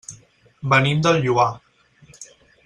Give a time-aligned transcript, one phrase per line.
[0.73, 1.47] Venim del Lloar.